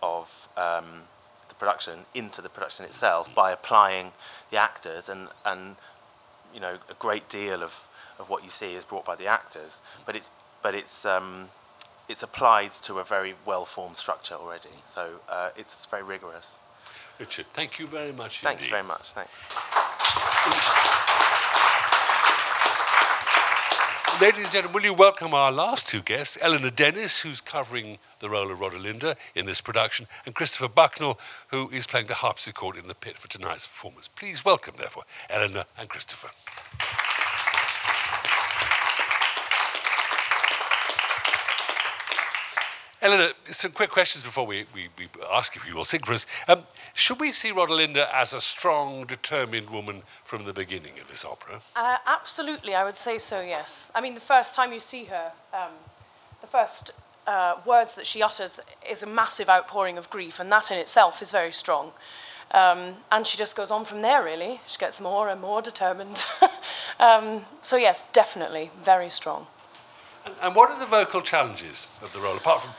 [0.00, 1.02] of um,
[1.48, 4.12] the production into the production itself by applying
[4.52, 5.74] the actors, and, and
[6.54, 7.88] you know a great deal of,
[8.20, 10.30] of what you see is brought by the actors, but it's
[10.62, 11.48] but it's um,
[12.08, 14.70] it's applied to a very well-formed structure already.
[14.86, 16.58] So uh, it's very rigorous.
[17.18, 18.40] Richard, thank you very much.
[18.40, 18.66] Thank indeed.
[18.66, 19.12] you very much.
[19.12, 19.32] Thanks.
[24.20, 28.28] Ladies and gentlemen, will you welcome our last two guests, Eleanor Dennis, who's covering the
[28.28, 31.18] role of Rodelinda in this production, and Christopher Bucknall,
[31.48, 34.08] who is playing the harpsichord in the pit for tonight's performance.
[34.08, 36.30] Please welcome, therefore, Eleanor and Christopher.
[43.00, 46.26] Eleanor, some quick questions before we, we, we ask if you will sing for us.
[46.48, 51.24] Um, should we see Rodelinda as a strong, determined woman from the beginning of this
[51.24, 51.60] opera?
[51.76, 53.92] Uh, absolutely, I would say so, yes.
[53.94, 55.70] I mean, the first time you see her, um,
[56.40, 56.90] the first
[57.28, 58.58] uh, words that she utters
[58.88, 61.92] is a massive outpouring of grief, and that in itself is very strong.
[62.50, 64.60] Um, and she just goes on from there, really.
[64.66, 66.24] She gets more and more determined.
[66.98, 69.46] um, so, yes, definitely, very strong.
[70.28, 72.72] And, and, what are the vocal challenges of the role, apart from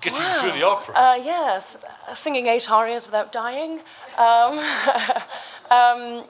[0.00, 0.32] getting wow.
[0.40, 0.94] through the opera?
[0.94, 3.80] Uh, yes, singing eight arias without dying.
[4.16, 4.58] Um,
[5.70, 6.24] um,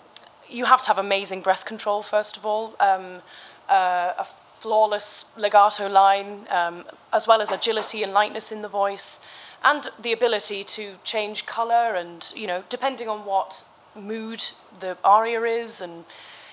[0.49, 3.23] you have to have amazing breath control, first of all, um,
[3.69, 9.21] uh, a flawless legato line, um, as well as agility and lightness in the voice,
[9.63, 14.43] and the ability to change colour and, you know, depending on what mood
[14.81, 16.05] the aria is, and,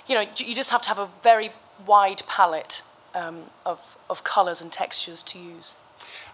[0.08, 1.50] you know, you just have to have a very
[1.88, 5.78] wide palette um, of, of colours and textures to use.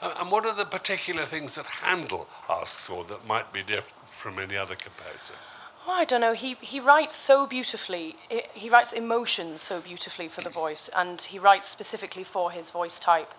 [0.01, 4.39] and what are the particular things that Handel asks for that might be different from
[4.39, 5.35] any other composer?
[5.87, 6.33] Oh, I don't know.
[6.33, 8.15] He, he writes so beautifully.
[8.53, 12.99] He writes emotions so beautifully for the voice, and he writes specifically for his voice
[12.99, 13.33] type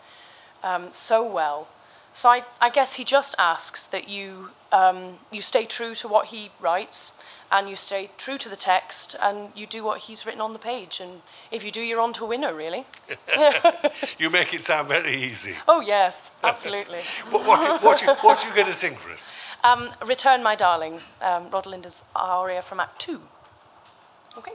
[0.63, 1.69] um, so well.
[2.15, 6.27] So I, I guess he just asks that you, um, you stay true to what
[6.27, 7.13] he writes,
[7.51, 10.59] and you stay true to the text and you do what he's written on the
[10.59, 11.01] page.
[11.01, 12.85] And if you do, you're on to a winner, really.
[14.19, 15.55] you make it sound very easy.
[15.67, 16.99] Oh, yes, absolutely.
[17.31, 19.33] what, what, what, you, what you going to sing for us?
[19.65, 23.21] Um, Return, My Darling, um, Rodelinda's aria from Act Two.
[24.37, 24.53] Okay.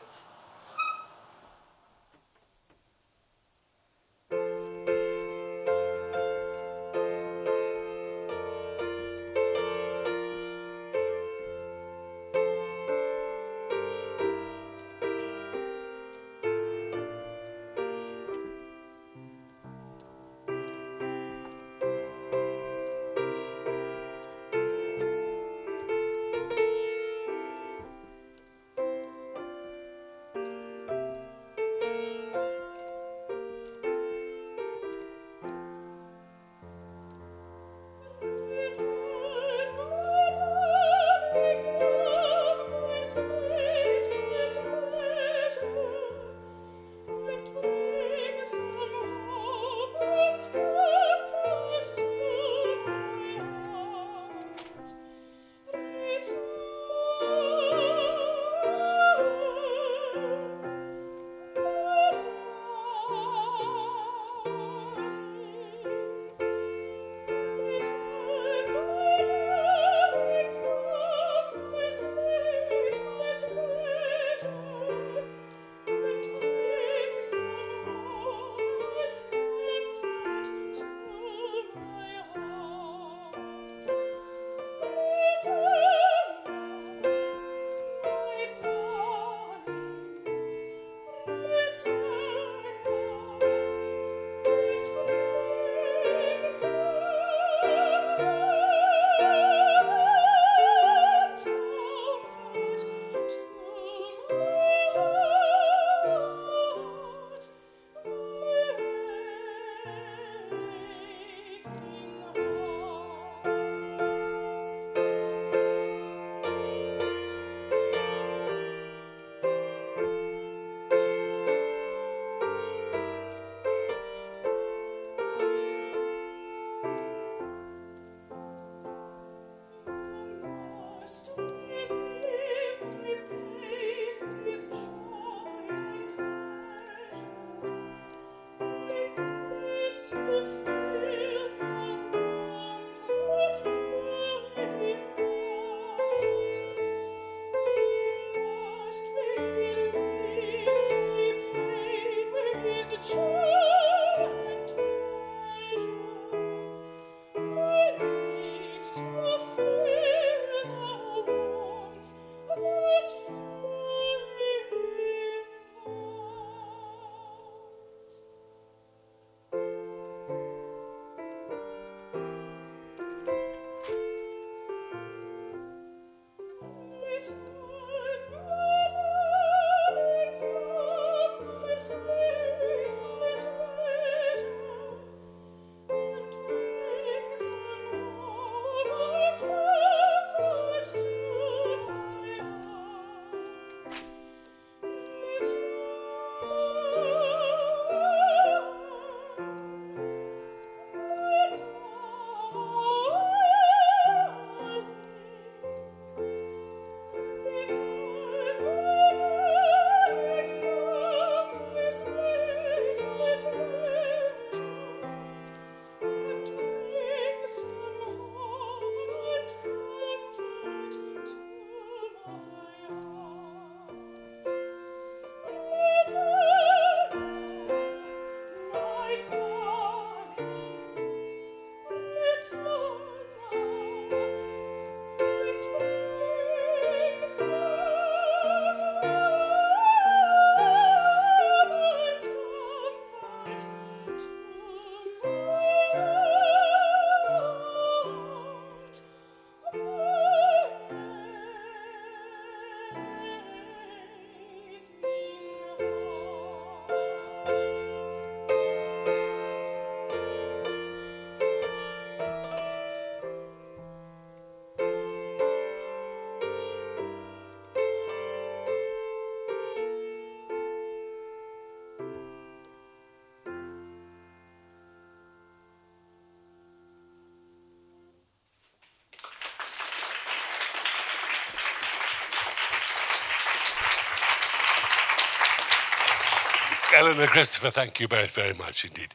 [287.03, 289.09] Eleanor, Christopher, thank you both very much indeed.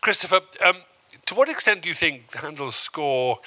[0.00, 0.76] Christopher, um,
[1.26, 3.40] to what extent do you think Handel's score,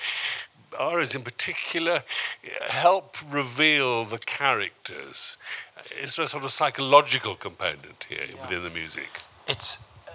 [0.78, 2.04] arias in particular,
[2.68, 5.38] help reveal the characters?
[5.98, 8.42] Is there a sort of psychological component here yeah.
[8.42, 9.22] within the music?
[9.48, 10.12] It's uh,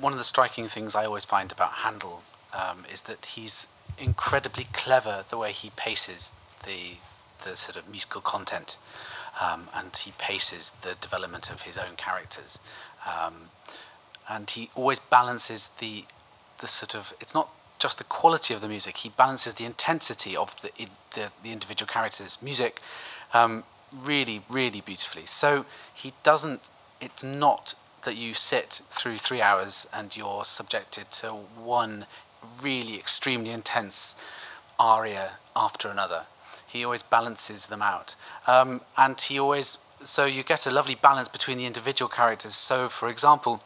[0.00, 4.66] one of the striking things I always find about Handel um, is that he's incredibly
[4.74, 6.32] clever the way he paces
[6.66, 6.98] the
[7.44, 8.76] the sort of musical content,
[9.40, 12.58] um, and he paces the development of his own characters,
[13.08, 13.34] um,
[14.28, 16.04] and he always balances the
[16.60, 17.48] the sort of it's not
[17.78, 18.98] just the quality of the music.
[18.98, 20.70] He balances the intensity of the
[21.14, 22.80] the, the individual characters' music
[23.32, 25.26] um, really, really beautifully.
[25.26, 26.68] So he doesn't.
[27.00, 32.06] It's not that you sit through three hours and you're subjected to one
[32.62, 34.16] really extremely intense
[34.78, 36.22] aria after another.
[36.66, 38.14] He always balances them out.
[38.46, 42.54] Um, and he always, so you get a lovely balance between the individual characters.
[42.54, 43.62] So, for example,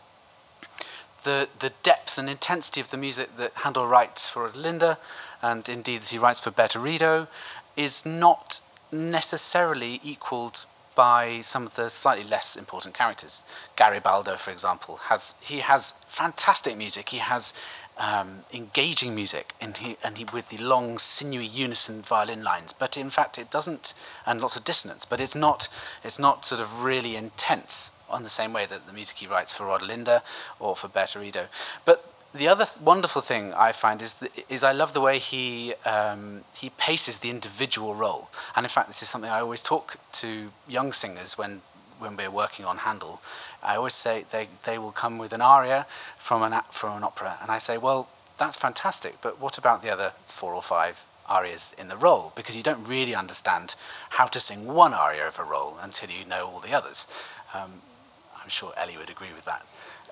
[1.25, 4.99] the, the depth and intensity of the music that Handel writes for Linda,
[5.41, 7.29] and indeed that he writes for Bertarido,
[7.77, 8.61] is not
[8.91, 10.65] necessarily equaled
[10.95, 13.43] by some of the slightly less important characters.
[13.77, 17.09] Garibaldo, for example, has he has fantastic music.
[17.09, 17.55] He has
[17.99, 22.73] um, engaging music, and he, and he with the long, sinewy unison violin lines.
[22.73, 23.95] But in fact, it doesn't,
[24.27, 25.05] and lots of dissonance.
[25.05, 25.69] But it's not,
[26.03, 29.53] it's not sort of really intense on the same way that the music he writes
[29.53, 30.23] for Rodelinda
[30.61, 31.47] or for Bertarido.
[31.85, 35.19] But the other th- wonderful thing I find is that, is I love the way
[35.19, 38.31] he um, he paces the individual role.
[38.57, 41.63] And in fact, this is something I always talk to young singers when
[41.99, 43.21] when we're working on Handel
[43.63, 45.87] I always say they, they will come with an aria
[46.17, 47.39] from an, from an opera.
[47.43, 48.09] And I say, well,
[48.39, 52.33] that's fantastic, but what about the other four or five arias in the role?
[52.35, 53.75] Because you don't really understand
[54.11, 57.07] how to sing one aria of a role until you know all the others.
[57.55, 57.71] Um,
[58.43, 59.65] I'm sure Ellie would agree with that.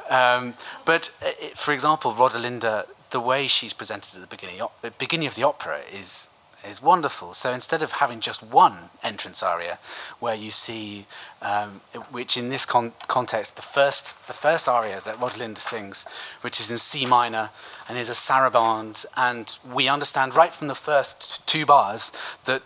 [0.09, 4.61] Um, but uh, it, for example, Rodelinda, the way she's presented at the beginning,
[4.99, 6.29] beginning of the opera is
[6.69, 7.33] is wonderful.
[7.35, 9.79] So instead of having just one entrance aria,
[10.19, 11.07] where you see,
[11.43, 11.81] um,
[12.11, 16.07] which in this con- context, the first the first aria that Rodelinda sings,
[16.43, 17.51] which is in C minor
[17.89, 22.13] and is a saraband, and we understand right from the first two bars
[22.45, 22.63] that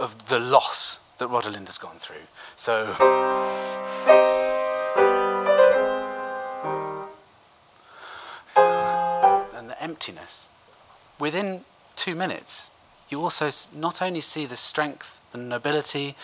[0.00, 2.26] of the loss that Rodelinda's gone through.
[2.56, 2.94] So.
[9.56, 10.48] And the emptiness.
[11.18, 11.60] Within
[11.96, 12.70] two minutes,
[13.08, 16.16] you also not only see the strength, the nobility,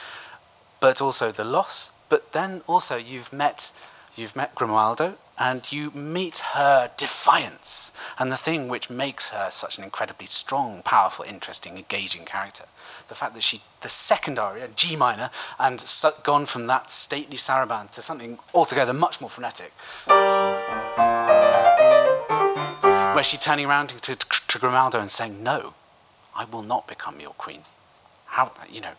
[0.81, 1.91] but also the loss.
[2.09, 3.73] But then also you've met
[4.17, 9.79] you've met Grimoaldo and you meet her defiance and the thing which makes her such
[9.79, 12.65] an incredibly strong, powerful, interesting, engaging character.
[13.09, 15.83] The fact that she, the second aria, G minor, and
[16.23, 19.73] gone from that stately saraband to something altogether much more frenetic,
[23.15, 25.73] where she's turning around to, to, to Grimoaldo and saying, No,
[26.35, 27.63] I will not become your queen.
[28.27, 28.93] How, you know,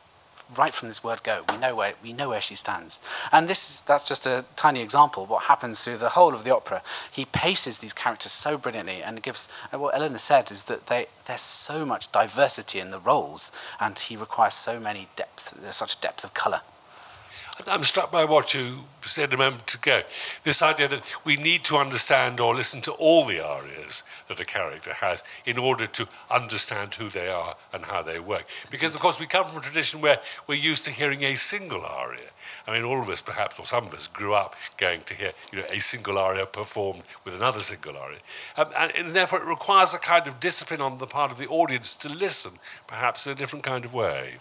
[0.57, 2.99] right from this word go, we know where, we know where she stands.
[3.31, 6.53] And this, that's just a tiny example of what happens through the whole of the
[6.53, 6.81] opera.
[7.11, 11.07] He paces these characters so brilliantly and gives, and what Eleanor said is that they,
[11.25, 16.23] there's so much diversity in the roles and he requires so many depth, such depth
[16.23, 16.61] of colour.
[17.67, 20.01] I'm struck by what you said a moment ago.
[20.43, 24.45] This idea that we need to understand or listen to all the arias that a
[24.45, 28.45] character has in order to understand who they are and how they work.
[28.69, 31.83] Because, of course, we come from a tradition where we're used to hearing a single
[31.83, 32.29] aria.
[32.67, 35.31] I mean, all of us, perhaps, or some of us, grew up going to hear
[35.51, 38.19] you know, a single aria performed with another single aria.
[38.57, 41.47] Um, and, and therefore, it requires a kind of discipline on the part of the
[41.47, 42.53] audience to listen,
[42.87, 44.35] perhaps in a different kind of way.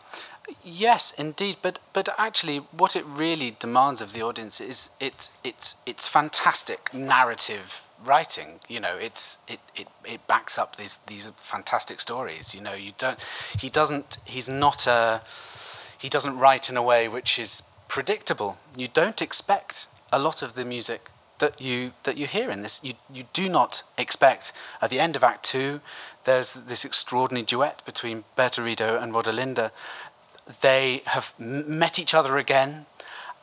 [0.64, 5.76] Yes, indeed, but but actually, what it really demands of the audience is it's it's
[5.86, 8.60] it's fantastic narrative writing.
[8.68, 12.54] You know, it's it, it, it backs up these these fantastic stories.
[12.54, 13.18] You know, you don't
[13.58, 15.22] he doesn't he's not a
[15.98, 18.58] he doesn't write in a way which is predictable.
[18.76, 22.80] You don't expect a lot of the music that you that you hear in this.
[22.82, 25.80] You you do not expect at the end of Act Two.
[26.24, 29.70] There's this extraordinary duet between Bertarido and Rodelinda
[30.62, 32.86] they have met each other again,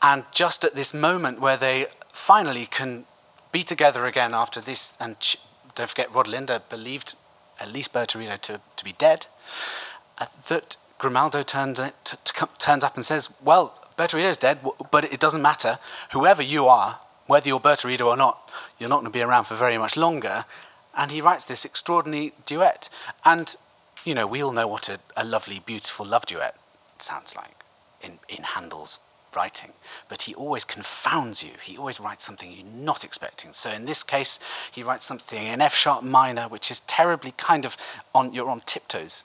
[0.02, 3.06] and just at this moment where they finally can
[3.52, 5.16] be together again after this, and
[5.76, 7.16] don't forget, Rodelinda believed
[7.60, 9.26] at least Bertarido to, to be dead,
[10.20, 11.94] uh, that Grimoaldo turns, to,
[12.24, 14.60] to, turns up and says, Well, is dead,
[14.92, 15.80] but it doesn't matter.
[16.12, 19.56] Whoever you are, whether you're Bertarido or not, you're not going to be around for
[19.56, 20.46] very much longer.
[20.96, 22.90] And he writes this extraordinary duet.
[23.26, 23.56] And,
[24.06, 26.56] you know, we all know what a, a lovely, beautiful love duet
[27.02, 27.64] sounds like
[28.02, 29.00] in, in Handel's
[29.36, 29.72] writing,
[30.10, 31.52] but he always confounds you.
[31.64, 33.54] He always writes something you're not expecting.
[33.54, 34.40] So in this case,
[34.72, 37.78] he writes something in F sharp minor, which is terribly kind of
[38.16, 39.24] on you're on tiptoes.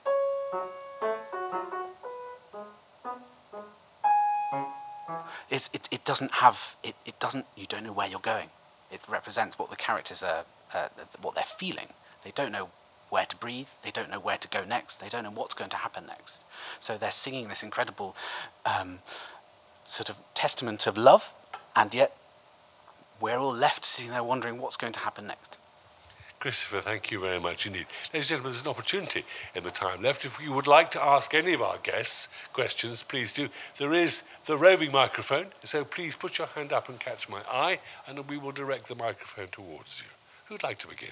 [5.49, 8.49] It's, it, it doesn't have it, it doesn't you don't know where you're going.
[8.91, 10.87] It represents what the characters are uh,
[11.21, 11.87] what they're feeling.
[12.23, 12.69] They don't know
[13.13, 13.67] where to breathe.
[13.83, 14.97] They don't know where to go next.
[14.97, 16.41] They don't know what's going to happen next.
[16.79, 18.15] So they're singing this incredible
[18.65, 18.99] um,
[19.85, 21.31] sort of testament of love,
[21.75, 22.17] and yet
[23.21, 25.59] we're all left sitting there wondering what's going to happen next.
[26.39, 27.85] Christopher, thank you very much indeed.
[28.11, 29.23] Ladies and gentlemen, there's an opportunity
[29.55, 30.25] in the time left.
[30.25, 33.47] If you would like to ask any of our guests questions, please do.
[33.77, 37.79] There is the roving microphone, so please put your hand up and catch my eye,
[38.07, 40.09] and we will direct the microphone towards you.
[40.47, 41.11] Who'd like to begin?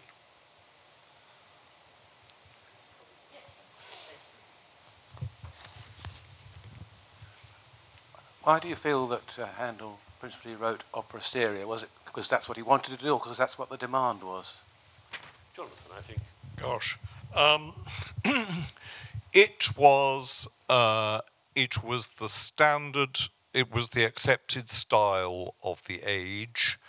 [8.44, 11.68] Why do you feel that uh, Handel principally wrote opera seria?
[11.68, 14.24] Was it because that's what he wanted to do, or because that's what the demand
[14.24, 14.56] was?
[15.54, 16.20] Jonathan, I think.
[16.58, 16.98] Gosh,
[17.36, 17.74] um,
[19.34, 21.22] it was uh,
[21.56, 23.20] it was the standard.
[23.54, 26.80] It was the accepted style of the age.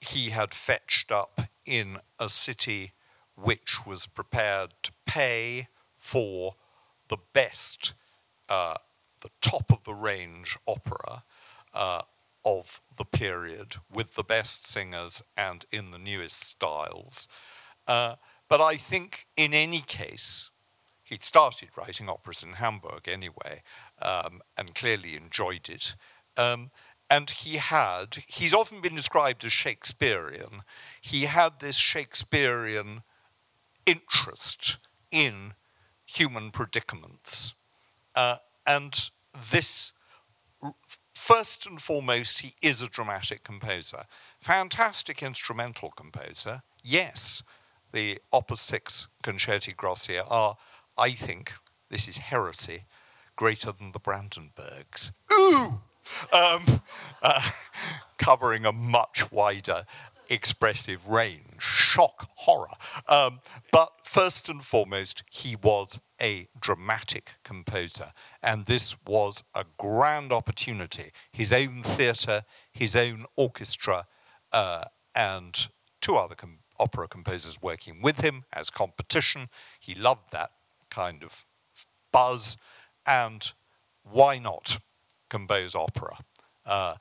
[0.00, 2.92] He had fetched up in a city
[3.36, 6.54] which was prepared to pay for
[7.08, 7.94] the best
[8.48, 8.76] uh,
[9.24, 11.24] the top of the range opera
[11.72, 12.02] uh,
[12.44, 17.26] of the period with the best singers and in the newest styles.
[17.88, 18.14] Uh,
[18.48, 20.50] but I think in any case,
[21.04, 23.62] he'd started writing operas in Hamburg anyway,
[24.00, 25.96] um, and clearly enjoyed it.
[26.36, 26.70] Um,
[27.10, 30.62] and he had, he's often been described as Shakespearean.
[31.00, 33.02] He had this Shakespearean
[33.86, 34.78] interest
[35.10, 35.54] in
[36.04, 37.54] human predicaments.
[38.14, 38.36] Uh,
[38.66, 39.10] and
[39.50, 39.92] this,
[41.14, 44.04] first and foremost, he is a dramatic composer.
[44.38, 47.42] Fantastic instrumental composer, yes.
[47.92, 50.56] The Opus 6 concerti grossi are,
[50.98, 51.52] I think,
[51.90, 52.84] this is heresy,
[53.36, 55.12] greater than the Brandenburgs.
[55.32, 55.80] Ooh!
[56.32, 56.82] Um,
[57.22, 57.50] uh,
[58.18, 59.84] covering a much wider
[60.28, 61.58] expressive range.
[61.58, 62.68] Shock, horror.
[63.08, 63.40] Um,
[63.72, 68.12] but first and foremost, he was a dramatic composer.
[68.42, 71.12] And this was a grand opportunity.
[71.32, 74.06] His own theatre, his own orchestra,
[74.52, 75.68] uh, and
[76.00, 79.48] two other com- opera composers working with him as competition.
[79.80, 80.50] He loved that
[80.90, 81.44] kind of
[82.12, 82.56] buzz.
[83.06, 83.52] And
[84.02, 84.78] why not
[85.28, 86.18] compose opera?
[86.64, 86.94] Uh,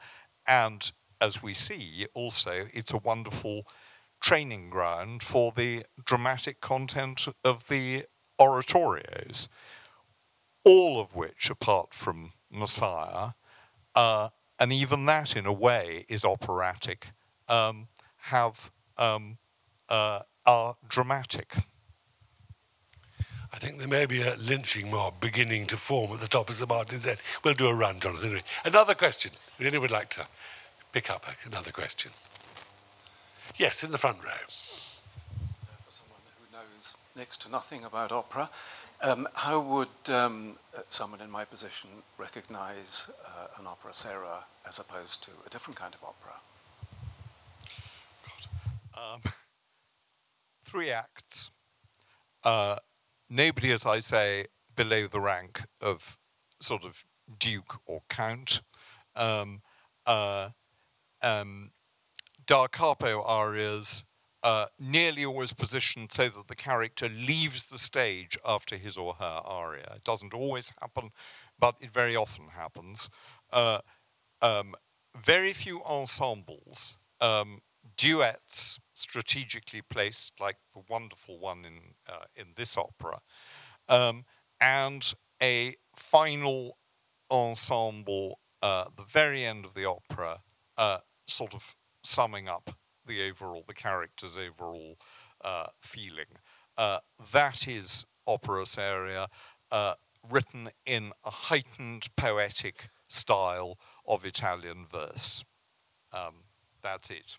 [0.47, 0.91] and
[1.24, 3.65] as we see, also, it's a wonderful
[4.19, 8.03] training ground for the dramatic content of the
[8.39, 9.47] oratorios,
[10.65, 13.32] all of which, apart from Messiah,
[13.95, 17.07] uh, and even that in a way is operatic,
[17.47, 19.38] um, have um,
[19.88, 21.55] uh, are dramatic.
[23.53, 26.57] I think there may be a lynching mob beginning to form at the top of
[26.57, 27.19] the Martin's Head.
[27.43, 28.39] We'll do a run, Jonathan.
[28.65, 29.32] Another question.
[29.57, 30.26] Would anyone like to
[30.94, 32.12] pick up another question?
[33.56, 34.32] Yes, in the front row.
[34.48, 38.50] For someone who knows next to nothing about opera,
[39.02, 40.54] um, how would um,
[40.89, 45.96] someone in my position recognize uh, an opera seria as opposed to a different kind
[45.96, 46.36] of opera?
[48.96, 49.22] Um,
[50.64, 51.50] three acts.
[52.44, 52.78] Uh,
[53.30, 56.18] nobody, as I say, below the rank of
[56.62, 57.04] sort of
[57.39, 58.62] duke or count.
[59.16, 59.62] Um,
[60.06, 60.50] uh,
[61.24, 61.71] um,
[62.45, 64.05] da capo arias
[64.43, 69.41] uh, nearly always positioned so that the character leaves the stage after his or her
[69.45, 69.93] aria.
[69.95, 71.11] It doesn't always happen,
[71.57, 73.09] but it very often happens.
[73.51, 73.80] Uh,
[74.41, 74.76] um,
[75.17, 77.61] very few ensembles, um,
[77.95, 83.21] duets strategically placed, like the wonderful one in uh, in this opera,
[83.88, 84.26] um,
[84.59, 86.78] and a final
[87.32, 90.41] ensemble, uh, the very end of the opera,
[90.78, 94.97] uh, sort of summing up the overall, the character's overall
[95.43, 96.38] uh, feeling.
[96.78, 96.99] Uh,
[97.32, 99.28] that is opera seria,
[99.71, 99.93] uh,
[100.30, 105.43] written in a heightened poetic style of Italian verse.
[106.11, 106.36] Um,
[106.82, 107.38] that's it.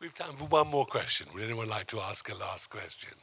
[0.00, 1.28] We've time for one more question.
[1.32, 3.14] Would anyone like to ask a last question?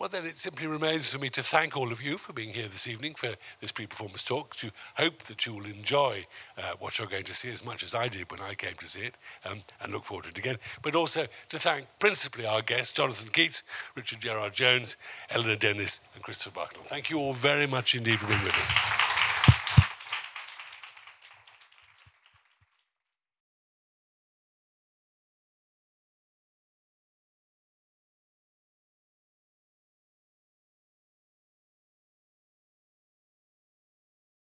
[0.00, 2.66] Well, then it simply remains for me to thank all of you for being here
[2.66, 3.28] this evening for
[3.60, 6.24] this pre-performance talk, to hope that you will enjoy
[6.56, 8.86] uh, what you're going to see as much as I did when I came to
[8.86, 12.62] see it, um, and look forward to it again, but also to thank principally our
[12.62, 13.62] guests, Jonathan Keates,
[13.94, 14.96] Richard Gerard Jones,
[15.28, 16.84] Eleanor Dennis, and Christopher Bucknall.
[16.84, 18.99] Thank you all very much indeed for being with us.